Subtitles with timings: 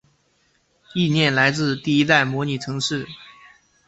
[0.95, 3.05] 意念来自第一代模拟城市。